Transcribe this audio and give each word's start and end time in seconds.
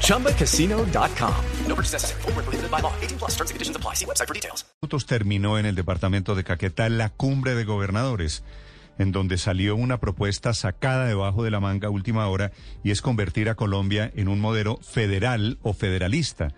ChumbaCasino.com. 0.00 1.34
No 1.68 1.74
purchase 1.74 1.92
necessary. 1.92 2.22
Full 2.22 2.32
prohibited 2.32 2.70
by 2.70 2.80
law. 2.80 2.92
18 3.02 3.18
plus 3.18 3.32
terms 3.32 3.50
and 3.50 3.56
conditions 3.56 3.76
apply. 3.76 3.94
See 3.94 4.06
website 4.06 4.28
for 4.28 4.34
details. 4.34 4.64
Terminó 5.06 5.58
en 5.58 5.66
el 5.66 5.74
departamento 5.74 6.34
de 6.34 6.44
Caquetá 6.44 6.88
la 6.88 7.08
cumbre 7.10 7.54
de 7.54 7.64
gobernadores, 7.64 8.44
en 8.98 9.12
donde 9.12 9.38
salió 9.38 9.76
una 9.76 9.98
propuesta 9.98 10.54
sacada 10.54 11.06
debajo 11.06 11.42
de 11.42 11.50
la 11.50 11.60
manga 11.60 11.90
última 11.90 12.28
hora 12.28 12.52
y 12.82 12.90
es 12.90 13.02
convertir 13.02 13.48
a 13.48 13.54
Colombia 13.54 14.10
en 14.14 14.28
un 14.28 14.40
modelo 14.40 14.78
federal 14.82 15.58
o 15.62 15.72
federalista 15.72 16.54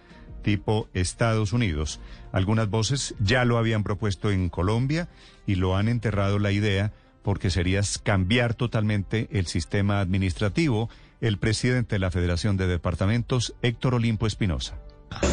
tipo 0.46 0.88
Estados 0.94 1.52
Unidos. 1.52 1.98
Algunas 2.30 2.70
voces 2.70 3.16
ya 3.18 3.44
lo 3.44 3.58
habían 3.58 3.82
propuesto 3.82 4.30
en 4.30 4.48
Colombia 4.48 5.08
y 5.44 5.56
lo 5.56 5.76
han 5.76 5.88
enterrado 5.88 6.38
la 6.38 6.52
idea 6.52 6.92
porque 7.26 7.50
sería 7.50 7.80
cambiar 8.04 8.54
totalmente 8.54 9.28
el 9.32 9.48
sistema 9.48 9.98
administrativo. 9.98 10.88
El 11.20 11.40
presidente 11.40 11.96
de 11.96 11.98
la 11.98 12.12
Federación 12.12 12.56
de 12.56 12.68
Departamentos, 12.68 13.56
Héctor 13.62 13.94
Olimpo 13.96 14.28
Espinosa. 14.28 14.78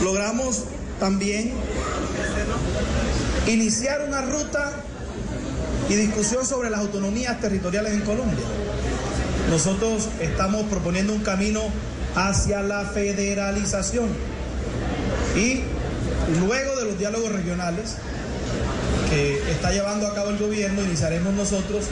Logramos 0.03 0.66
también 0.99 1.53
iniciar 3.45 4.07
una 4.07 4.21
ruta 4.21 4.73
y 5.88 5.93
discusión 5.93 6.47
sobre 6.47 6.72
las 6.72 6.80
autonomías 6.80 7.39
territoriales 7.39 7.94
en 7.94 8.02
Colombia. 8.02 8.45
Nosotros 9.52 10.09
estamos 10.19 10.63
proponiendo 10.63 11.13
un 11.13 11.22
camino 11.22 11.61
hacia 12.16 12.63
la 12.63 12.85
federalización 12.85 14.09
y 15.35 15.61
luego 16.39 16.75
de 16.75 16.85
los 16.85 16.97
diálogos 16.97 17.31
regionales 17.33 17.97
que 19.14 19.52
está 19.52 19.72
llevando 19.72 20.08
a 20.08 20.16
cabo 20.16 20.31
el 20.31 20.38
gobierno, 20.38 20.83
iniciaremos 20.83 21.33
nosotros 21.33 21.88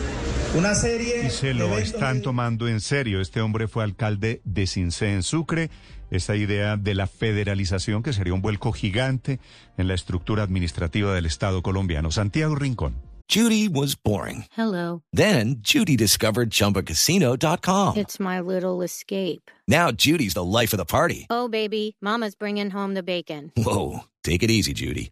una 0.56 0.74
serie... 0.74 1.28
Y 1.28 1.30
se 1.30 1.54
lo 1.54 1.78
están 1.78 2.22
tomando 2.22 2.68
en 2.68 2.82
serio. 2.82 3.22
Este 3.22 3.42
hombre 3.42 3.68
fue 3.68 3.84
alcalde 3.84 4.42
de 4.44 4.66
Cincé 4.66 5.14
en 5.14 5.24
Sucre. 5.24 5.70
Esta 6.10 6.36
idea 6.36 6.78
de 6.78 6.96
la 6.96 7.08
federalización 7.08 8.04
que 8.04 8.12
sería 8.12 8.34
un 8.34 8.42
vuelco 8.42 8.74
gigante 8.74 9.40
en 9.78 9.88
la 9.88 9.94
estructura 9.94 10.44
administrativa 10.44 11.14
del 11.14 11.26
Estado 11.26 11.62
colombiano. 11.62 12.12
Santiago 12.12 12.56
Rincón. 12.56 12.96
Judy 13.30 13.70
was 13.70 13.96
boring. 13.96 14.46
Hello. 14.58 15.04
Then 15.14 15.62
Judy 15.62 15.96
discovered 15.96 16.50
chumbacasino.com. 16.50 17.96
It's 17.96 18.20
my 18.20 18.42
little 18.42 18.82
escape. 18.82 19.50
Now 19.70 19.92
Judy's 19.92 20.34
the 20.34 20.44
life 20.44 20.74
of 20.74 20.80
the 20.80 20.86
party. 20.86 21.28
Oh, 21.30 21.48
baby, 21.48 21.96
Mama's 22.02 22.36
bringing 22.36 22.72
home 22.72 22.94
the 22.94 23.04
bacon. 23.04 23.54
Whoa. 23.56 24.02
Take 24.24 24.44
it 24.44 24.52
easy, 24.52 24.74
Judy. 24.74 25.12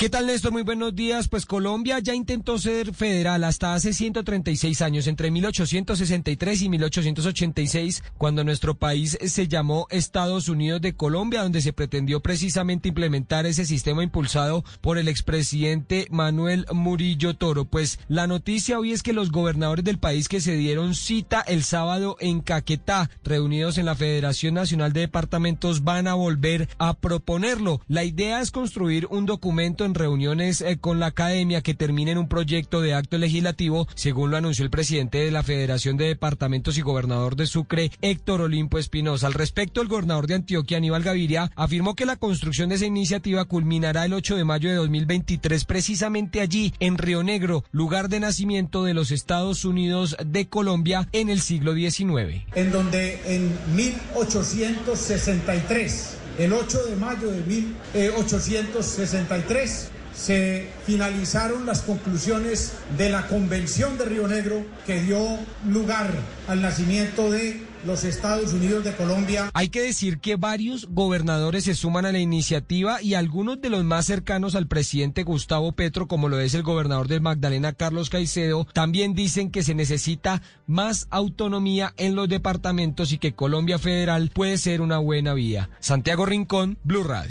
¿Qué 0.00 0.08
tal, 0.08 0.28
Néstor? 0.28 0.52
Muy 0.52 0.62
buenos 0.62 0.96
días. 0.96 1.28
Pues 1.28 1.44
Colombia 1.44 1.98
ya 1.98 2.14
intentó 2.14 2.56
ser 2.56 2.94
federal 2.94 3.44
hasta 3.44 3.74
hace 3.74 3.92
136 3.92 4.80
años, 4.80 5.06
entre 5.06 5.30
1863 5.30 6.62
y 6.62 6.68
1886, 6.70 8.02
cuando 8.16 8.42
nuestro 8.42 8.74
país 8.76 9.18
se 9.22 9.46
llamó 9.46 9.86
Estados 9.90 10.48
Unidos 10.48 10.80
de 10.80 10.94
Colombia, 10.94 11.42
donde 11.42 11.60
se 11.60 11.74
pretendió 11.74 12.20
precisamente 12.20 12.88
implementar 12.88 13.44
ese 13.44 13.66
sistema 13.66 14.02
impulsado 14.02 14.64
por 14.80 14.96
el 14.96 15.06
expresidente 15.06 16.06
Manuel 16.08 16.64
Murillo 16.72 17.36
Toro. 17.36 17.66
Pues 17.66 17.98
la 18.08 18.26
noticia 18.26 18.78
hoy 18.78 18.92
es 18.92 19.02
que 19.02 19.12
los 19.12 19.30
gobernadores 19.30 19.84
del 19.84 19.98
país 19.98 20.28
que 20.28 20.40
se 20.40 20.56
dieron 20.56 20.94
cita 20.94 21.42
el 21.42 21.62
sábado 21.62 22.16
en 22.20 22.40
Caquetá, 22.40 23.10
reunidos 23.22 23.76
en 23.76 23.84
la 23.84 23.96
Federación 23.96 24.54
Nacional 24.54 24.94
de 24.94 25.00
Departamentos, 25.00 25.84
van 25.84 26.08
a 26.08 26.14
volver 26.14 26.70
a 26.78 26.94
proponerlo. 26.94 27.82
La 27.86 28.04
idea 28.04 28.40
es 28.40 28.50
construir 28.50 29.06
un 29.10 29.26
documento 29.26 29.89
reuniones 29.94 30.60
eh, 30.60 30.78
con 30.78 31.00
la 31.00 31.06
academia 31.06 31.62
que 31.62 31.74
terminen 31.74 32.18
un 32.18 32.28
proyecto 32.28 32.80
de 32.80 32.94
acto 32.94 33.18
legislativo, 33.18 33.88
según 33.94 34.30
lo 34.30 34.36
anunció 34.36 34.64
el 34.64 34.70
presidente 34.70 35.18
de 35.18 35.30
la 35.30 35.42
Federación 35.42 35.96
de 35.96 36.06
Departamentos 36.06 36.78
y 36.78 36.82
gobernador 36.82 37.36
de 37.36 37.46
Sucre, 37.46 37.90
Héctor 38.00 38.42
Olimpo 38.42 38.78
Espinosa. 38.78 39.26
Al 39.26 39.34
respecto, 39.34 39.82
el 39.82 39.88
gobernador 39.88 40.26
de 40.26 40.34
Antioquia, 40.34 40.78
Aníbal 40.78 41.02
Gaviria, 41.02 41.50
afirmó 41.56 41.94
que 41.94 42.06
la 42.06 42.16
construcción 42.16 42.68
de 42.68 42.76
esa 42.76 42.86
iniciativa 42.86 43.44
culminará 43.44 44.04
el 44.04 44.12
8 44.12 44.36
de 44.36 44.44
mayo 44.44 44.68
de 44.68 44.76
2023, 44.76 45.64
precisamente 45.64 46.40
allí, 46.40 46.72
en 46.80 46.98
Río 46.98 47.22
Negro, 47.22 47.64
lugar 47.72 48.08
de 48.08 48.20
nacimiento 48.20 48.84
de 48.84 48.94
los 48.94 49.10
Estados 49.10 49.64
Unidos 49.64 50.16
de 50.24 50.48
Colombia 50.48 51.08
en 51.12 51.28
el 51.28 51.40
siglo 51.40 51.74
XIX. 51.74 52.44
En 52.54 52.72
donde 52.72 53.20
en 53.26 53.52
1863 53.74 56.19
el 56.40 56.52
8 56.54 56.86
de 56.86 56.96
mayo 56.96 57.30
de 57.30 57.42
1863 57.42 59.90
se 60.14 60.68
finalizaron 60.86 61.66
las 61.66 61.82
conclusiones 61.82 62.72
de 62.96 63.10
la 63.10 63.26
Convención 63.26 63.96
de 63.98 64.04
Río 64.04 64.28
Negro 64.28 64.64
que 64.86 65.02
dio 65.02 65.38
lugar 65.66 66.10
al 66.48 66.62
nacimiento 66.62 67.30
de 67.30 67.70
los 67.84 68.04
Estados 68.04 68.52
Unidos 68.52 68.84
de 68.84 68.94
Colombia. 68.94 69.50
Hay 69.54 69.68
que 69.68 69.80
decir 69.80 70.18
que 70.18 70.36
varios 70.36 70.88
gobernadores 70.90 71.64
se 71.64 71.74
suman 71.74 72.04
a 72.04 72.12
la 72.12 72.18
iniciativa 72.18 73.00
y 73.02 73.14
algunos 73.14 73.60
de 73.60 73.70
los 73.70 73.84
más 73.84 74.06
cercanos 74.06 74.54
al 74.54 74.66
presidente 74.66 75.22
Gustavo 75.22 75.72
Petro, 75.72 76.06
como 76.06 76.28
lo 76.28 76.38
es 76.40 76.54
el 76.54 76.62
gobernador 76.62 77.08
de 77.08 77.20
Magdalena 77.20 77.72
Carlos 77.72 78.10
Caicedo, 78.10 78.66
también 78.72 79.14
dicen 79.14 79.50
que 79.50 79.62
se 79.62 79.74
necesita 79.74 80.42
más 80.66 81.06
autonomía 81.10 81.94
en 81.96 82.14
los 82.14 82.28
departamentos 82.28 83.12
y 83.12 83.18
que 83.18 83.34
Colombia 83.34 83.78
Federal 83.78 84.30
puede 84.34 84.58
ser 84.58 84.80
una 84.80 84.98
buena 84.98 85.34
vía. 85.34 85.70
Santiago 85.80 86.26
Rincón, 86.26 86.78
Blue 86.84 87.04
Radio. 87.04 87.30